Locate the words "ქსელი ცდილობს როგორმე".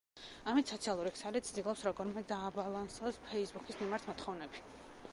1.17-2.25